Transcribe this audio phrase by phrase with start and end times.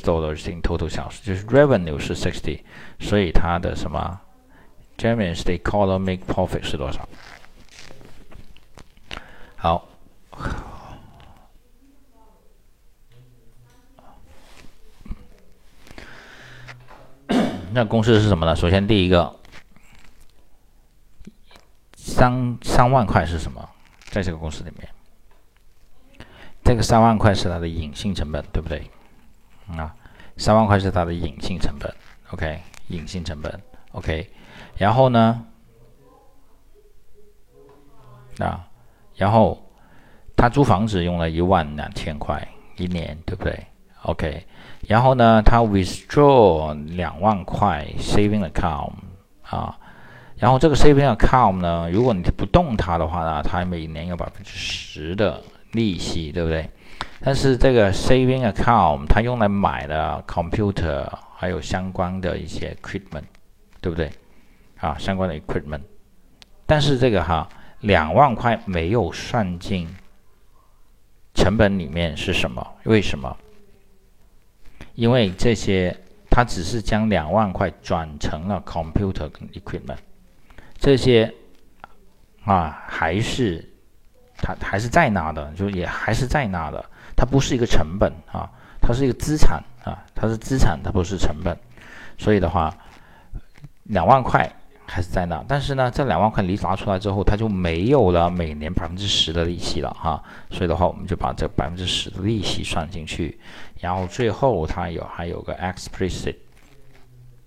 [0.00, 2.62] dollars in total sales，就是 revenue 是 sixty，
[2.98, 4.20] 所以它的什么
[4.96, 7.08] Germany's economic profit 是多少？
[9.56, 9.88] 好，
[17.72, 18.56] 那公式是什么呢？
[18.56, 19.36] 首先第一个，
[21.94, 23.68] 三三万块是什么？
[24.10, 24.88] 在这个公司里面，
[26.64, 28.90] 这个三万块是它的隐性成本，对不对？
[29.78, 29.94] 啊，
[30.36, 31.92] 三万块是它的隐性成本
[32.30, 33.60] ，OK，隐性成本
[33.92, 34.28] ，OK。
[34.76, 35.44] 然后呢，
[38.38, 38.66] 啊。
[39.16, 39.62] 然后
[40.34, 42.42] 他租房子用了一万两千块
[42.78, 43.54] 一年，对不对
[44.04, 44.42] ？OK。
[44.88, 48.94] 然后呢，他 withdraw 两万块 saving account
[49.42, 49.76] 啊。
[50.38, 55.42] 然后这个 saving account 呢，如果你不动它的话呢，它每年有百分之十的
[55.72, 56.70] 利息，对不对？
[57.20, 63.24] 但是这个 saving account 它用来买了 computer 还有相关的一些 equipment，
[63.80, 64.10] 对不对？
[64.78, 65.82] 啊，相关的 equipment。
[66.66, 67.48] 但是这个哈。
[67.82, 69.88] 两万块没有算进
[71.32, 72.74] 成本里面是什么？
[72.84, 73.34] 为什么？
[74.94, 75.96] 因为这些
[76.28, 79.96] 他只是将两万块转成了 computer equipment，
[80.78, 81.32] 这些
[82.44, 83.66] 啊还是
[84.40, 86.84] 他还是在那的，就也还是在那的，
[87.16, 88.48] 它不是一个成本啊，
[88.80, 91.56] 它是一个资产啊，它是资产，它不是成本，
[92.18, 92.74] 所以的话，
[93.84, 94.50] 两万块。
[94.92, 100.20] 还是在那，但是呢，这两万块你拿出来之后，它就没有了每年百分之十的利息了哈。
[100.50, 103.38] 所以的话，我们就把这百分之十的利息算进去，
[103.78, 106.34] 然后最后它有还有个 explicit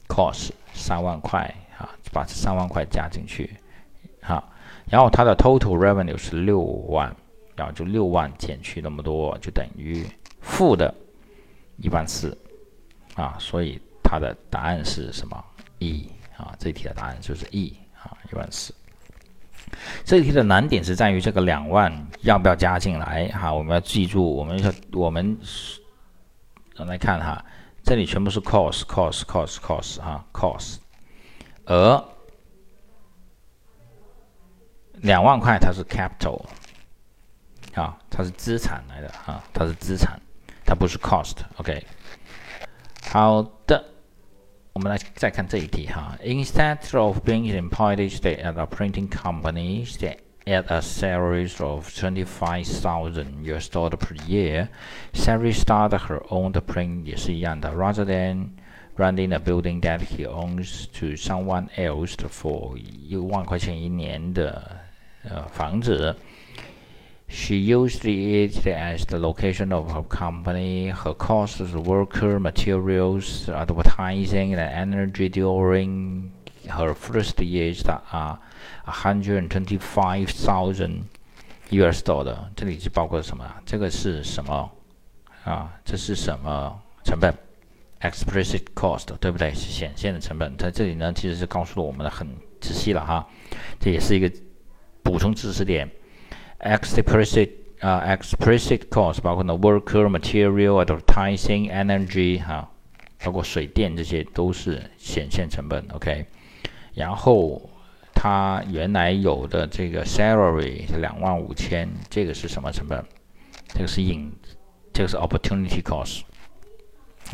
[0.08, 3.58] cost 三万块啊，把这三万块加进去，
[4.22, 4.42] 好，
[4.90, 7.16] 然后它的 total revenue 是六万，
[7.56, 10.06] 然后就六万减去那么多，就等于
[10.42, 10.94] 负的
[11.78, 12.38] 一万四
[13.16, 15.46] 啊，所以它的答案是什么
[15.80, 16.10] ？？E。
[16.36, 18.74] 啊，这题的答案就是 E 啊，一万四。
[20.04, 23.54] 这题的难点是在于这个两万要不要加进来哈？
[23.54, 25.38] 我们要记住，我们要我们
[26.88, 27.46] 来看哈，
[27.84, 30.78] 这里全部是 cost，cost，cost，cost 哈，cost。
[31.66, 32.04] 而
[35.03, 36.43] 两万块它是 capital
[37.75, 40.21] 啊，它是资产来的啊，它是资产，
[40.65, 41.85] 它不是 cost。OK，
[43.11, 43.85] 好的。
[44.75, 46.17] 我们来再看这一题哈。
[46.23, 49.85] Instead of being employed at a printing company
[50.47, 54.69] at a salary of twenty-five thousand US dollar per year,
[55.13, 57.73] Sari started her own print 也是一样的。
[57.73, 58.51] Rather than
[58.97, 64.79] renting a building that he owns to someone else for 一万块钱一年的
[65.25, 66.15] 呃房子。
[67.31, 70.91] She used it as the location of her company.
[70.91, 76.31] Her costs, worker, materials, advertising, and energy during
[76.69, 78.39] her first years are
[78.87, 81.05] 125,000
[81.69, 82.49] US dollar。
[82.57, 83.45] 这里是包括什么？
[83.67, 84.73] 这个是什么
[85.45, 85.71] 啊？
[85.85, 87.35] 这是什么成本？
[88.01, 89.53] Explicit cost，对不对？
[89.53, 90.57] 是显现的成本。
[90.57, 92.27] 在这里呢，其实是告诉了我们的很
[92.59, 93.29] 仔细了哈。
[93.79, 94.33] 这也是一个
[95.04, 95.90] 补充知识点。
[96.62, 97.50] explicit
[97.82, 102.70] 啊，explicit cost 包括呢 worker material advertising energy 哈，
[103.24, 106.26] 包括水电这些都是显现成本，OK。
[106.94, 107.70] 然后
[108.14, 113.04] 它原来有的这个 salary 是两万五千，这个是什么成本？
[113.68, 114.32] 这个是引，
[114.94, 116.22] 这个是 opportunity cost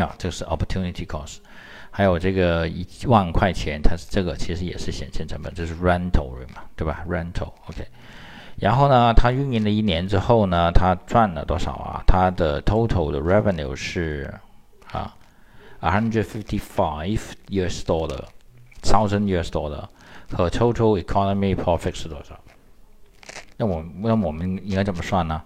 [0.01, 1.37] 啊，这个是 opportunity cost。
[1.91, 7.87] 还有这个一万块钱，它是这个其实也是显现成本，这是 rental 嘛，对吧？rental，OK。
[8.57, 12.03] 然后呢，它运营了一年之后呢，它赚了多少啊？
[12.05, 14.33] 它的 total 的 revenue 是
[14.91, 15.15] 啊
[15.79, 19.85] ，a hundred fifty five US dollar，thousand US dollar，
[20.31, 22.37] 和 total economy profit 是多少？
[23.57, 25.41] 那我那我们应该怎么算呢？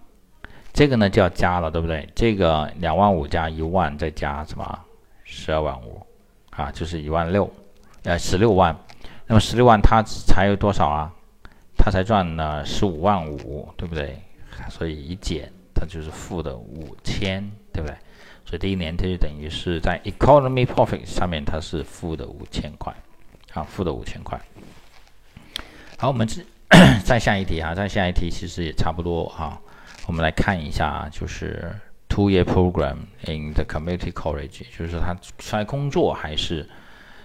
[0.73, 2.09] 这个呢就要加了，对不对？
[2.15, 4.79] 这个两万五加一万再加什么？
[5.23, 6.01] 十二万五
[6.55, 7.51] 啊，就是一万六，
[8.03, 8.75] 呃，十六万。
[9.25, 11.11] 那么十六万它才有多少啊？
[11.75, 14.21] 他才赚了十五万五，对不对？
[14.69, 17.97] 所以一减，它就是负的五千，对不对？
[18.45, 22.93] 所以第一年它就等于是在 economy profit 上面它是负的五千块，
[23.53, 24.39] 啊，负的五千块。
[25.97, 26.43] 好，我们再
[27.03, 29.59] 再下一题啊，再下一题其实也差不多哈。
[30.05, 31.73] 我们来看一下，就是
[32.13, 36.69] two year program in the community college，就是他出来工作还是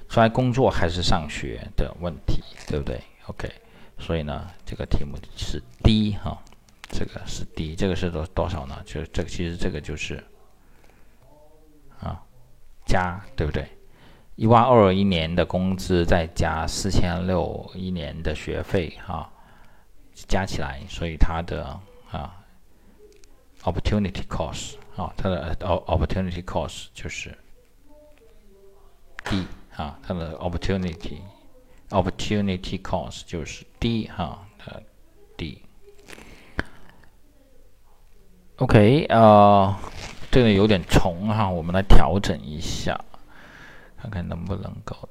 [0.09, 3.51] 出来工作还是上学的问题，对不对？OK。
[3.99, 6.39] 所以呢，这个题目是 D 哈，
[6.89, 8.81] 这个是 D，这个是多多少呢？
[8.87, 10.25] 就这个其实这个就是
[12.01, 12.23] 啊
[12.87, 13.69] 加，对不对？
[14.37, 19.29] 一万二一年的工资再加四千六一年的学费，哈，
[20.15, 21.79] 加起来，所以它的
[22.11, 22.38] 啊
[23.63, 27.37] ，opportunity cost 啊，它的 opportunity cost 就是
[29.25, 29.47] D
[29.77, 31.21] 啊，它的 opportunity
[31.91, 34.73] opportunity cost 就是 D 哈，它
[35.37, 35.63] D。
[38.57, 39.77] OK，呃，
[40.33, 43.01] 这个有点重哈，我们来调整一下，
[43.97, 45.09] 看看能不能够。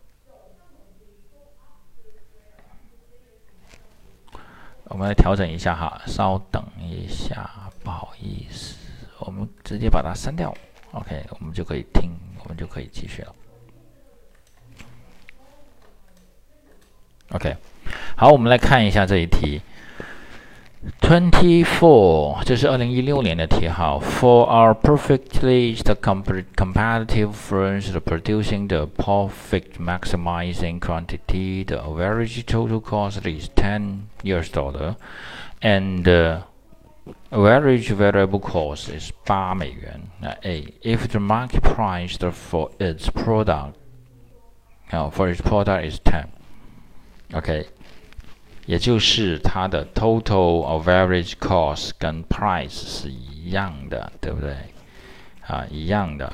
[4.89, 8.76] 我们来调整一下哈，稍等一下，不好意思，
[9.18, 10.54] 我们直接把它删掉。
[10.92, 12.10] OK，我们就可以听，
[12.42, 13.34] 我们就可以继续了。
[17.30, 17.56] OK，
[18.16, 19.62] 好，我们来看一下这一题。
[21.00, 24.00] Twenty-four，这是二零一六年的题号。
[24.00, 33.48] For our perfectly the competitive firms producing the profit maximizing quantity, the average total cost is
[33.54, 34.96] ten US dollar,
[35.60, 36.42] and the
[37.30, 40.00] average variable cost is 八美元。
[40.20, 43.74] 那 A, if the market price for its product,
[44.90, 46.26] now for its product is ten.
[47.32, 47.66] Okay.
[48.64, 54.54] 也就是它的 total of average cost 跟 price 是一样的，对不对？
[55.48, 56.32] 啊，一样的。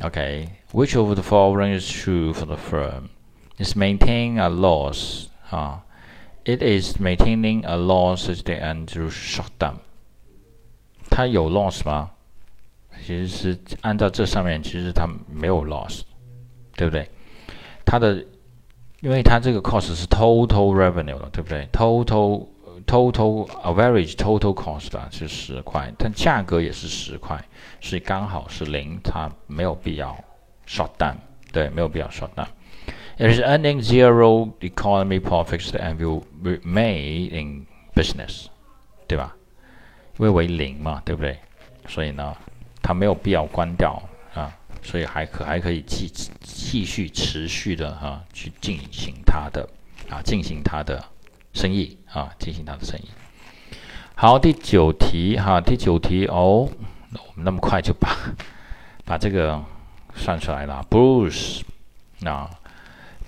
[0.00, 3.08] Okay, which of the following is true for the firm?
[3.56, 5.84] Is maintaining a loss 啊，
[6.44, 9.78] it is maintaining a loss at the end to short term。
[11.11, 12.09] 它有 loss 吗？
[13.05, 16.01] 其实是按照这上面，其实它没有 loss，
[16.75, 17.07] 对不对？
[17.85, 18.25] 它的
[19.01, 22.47] 因为它这个 cost 是 total revenue 了，对不对？total
[22.85, 27.43] total average total cost 啊是十块，但价格也是十块，
[27.79, 30.17] 所以刚好是零，它没有必要
[30.67, 31.15] shut down，
[31.51, 32.47] 对，没有必要 shut down。
[33.17, 38.45] It is earning zero economy profits and will remain in business，
[39.07, 39.35] 对吧？
[40.27, 41.37] 因为零嘛，对不对？
[41.87, 42.35] 所以呢，
[42.81, 44.01] 它没有必要关掉
[44.33, 44.51] 啊。
[44.83, 46.07] 所以还可还可以继
[46.41, 49.67] 继续持续的哈去进行它的
[50.09, 51.03] 啊进行它的
[51.53, 53.09] 生意啊进行它的生意。
[54.15, 56.67] 好，第九题哈，第九题哦，
[57.13, 58.15] 我们那么快就把
[59.05, 59.63] 把这个
[60.15, 60.83] 算出来了。
[60.89, 61.61] Bruce
[62.25, 62.49] 啊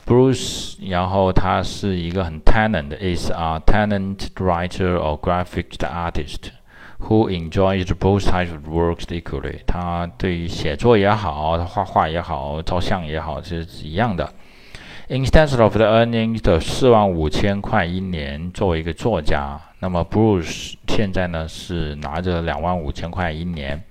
[0.07, 6.51] ，Bruce，然后他是一个很 talent 的，is a talent writer or graphic artist。
[7.09, 9.59] Who enjoys both types of works equally？
[9.67, 14.33] 他对于写作也好，他画画也好，照相也好，是一样的。
[15.09, 23.83] Instead of the earnings 的四万五千块一年，作为一个作家，那么 Bruce 现在呢是拿着两万五千块一年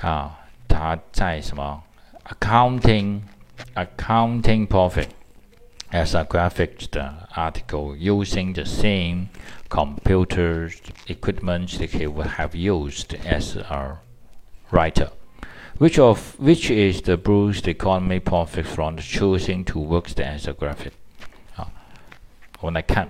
[0.00, 0.38] 啊，
[0.68, 1.82] 他在什么
[2.28, 3.22] accounting
[3.74, 5.08] accounting profit
[5.91, 6.87] as a graphic
[7.35, 9.27] article using the same
[9.69, 10.69] computer
[11.07, 13.97] equipment that he would have used as a
[14.71, 15.09] writer.
[15.77, 20.93] Which of which is the Bruce economy profit from choosing to work as a graphic？
[21.55, 21.67] 啊，
[22.59, 23.09] 我们来看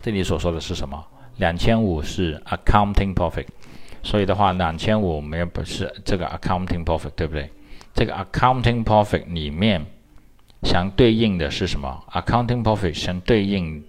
[0.00, 1.04] 这里所说的是什么？
[1.36, 3.46] 两千五是 accounting profit，
[4.02, 7.50] 所以的话，两千五没有不是这个 accounting profit，对不对？
[7.94, 9.86] 这个 accounting profit 里面
[10.63, 13.85] 相对应的是什么？accounting profit 相对应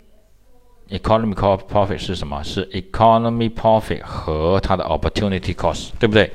[0.90, 2.42] Economy profit 是什么？
[2.42, 6.32] 是 economy profit 和它的 opportunity cost，对不对？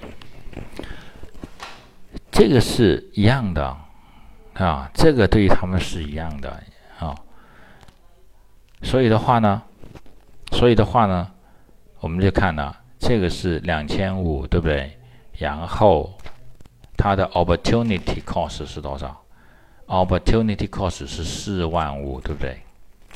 [2.31, 3.75] 这个是一样的
[4.53, 6.63] 啊，这个对于他们是一样的
[6.99, 7.15] 啊。
[8.83, 9.63] 所以的话呢，
[10.51, 11.31] 所以的话呢，
[11.99, 14.95] 我们就看呢这个是两千五，对不对？
[15.39, 16.13] 然后
[16.95, 19.22] 它的 opportunity cost 是多少
[19.87, 22.59] ？opportunity cost 是四万五，对不对？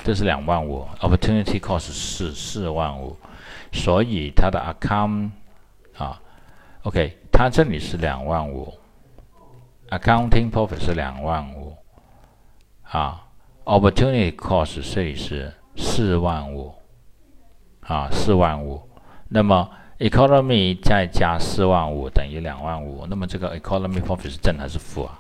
[0.03, 3.17] 这是两万五，opportunity cost 是四万五，
[3.73, 5.31] 所以它的 account
[5.97, 6.21] 啊
[6.83, 8.71] ，OK，它这里是两万五
[9.89, 11.75] ，accounting profit 是两万五，
[12.83, 13.23] 啊
[13.65, 16.75] ，opportunity cost 这里是四万五，
[17.81, 18.87] 啊，四万五，
[19.29, 25.19] 那么 economy 再加四万五等于两万五，那么这个 economy profit 是正还是负啊？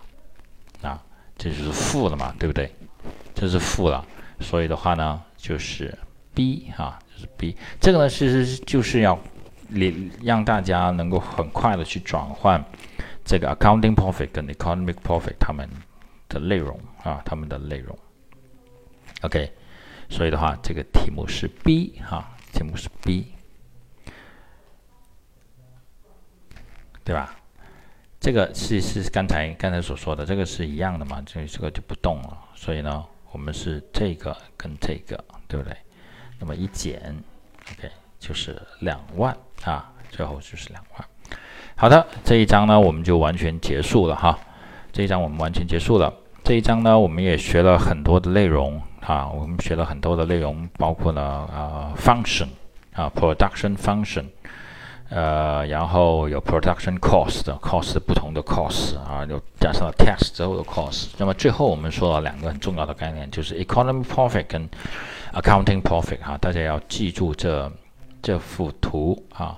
[1.37, 2.71] 这就是负的嘛，对不对？
[3.35, 4.05] 这是负了。
[4.39, 5.95] 所以的话呢，就是
[6.33, 7.55] B 哈，就是 B。
[7.79, 9.17] 这个呢，其实就是要
[9.69, 12.63] 让让大家能够很快的去转换
[13.25, 15.67] 这个 accounting profit 跟 economic profit 它们
[16.29, 17.97] 的内容啊，它们的内容。
[19.21, 19.51] OK，
[20.09, 23.33] 所以的话，这个题目是 B 哈，题目是 B，
[27.03, 27.35] 对吧？
[28.19, 31.21] 这个是是刚才刚才所说的，这个是一样的嘛？
[31.25, 35.75] 这这个就不动了，所以呢，我们是这个跟这个，对不对？
[36.39, 37.15] 那么一减
[37.71, 41.07] ，OK，就是两万啊，最后就是两万。
[41.75, 44.37] 好的，这一章呢，我们就完全结束了哈。
[44.91, 46.11] 这一章我们完全结束了。
[46.43, 52.47] 这一章呢，我们也学了很多的内容啊，我们学了很多的内容，包括了啊，function
[52.93, 54.25] 啊，production function。
[55.09, 61.07] 呃，然后有 production cost，cost 不同的 cost 啊，又加上了 tax 之后的 cost。
[61.17, 64.69] 那么最后我们说了两个很重要的概念，就是 economy profit 跟
[65.33, 67.71] accounting profit 哈，大家要记住这
[68.21, 69.57] 这幅图啊，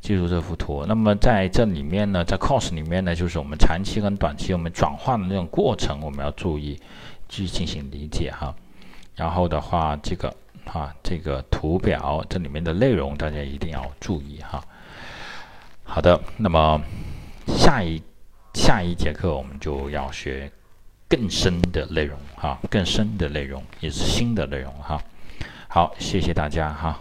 [0.00, 0.84] 记住这幅图。
[0.86, 6.78] 那么在这里面呢，在 cost 里面呢，就是我们长期跟短期我们转换的那种过程，我们要注意
[7.28, 8.54] 去进行理解哈。
[9.16, 10.32] 然后的话，这个
[10.72, 14.62] 啊，这个图表这里面的内容大家一定要注意哈。
[15.84, 16.80] 好的，那么
[17.46, 18.02] 下一
[18.54, 20.50] 下一节课我们就要学
[21.08, 25.00] 更深的内容哈，更深的内容也是新的内容哈。
[25.68, 27.00] 好，谢谢大家哈。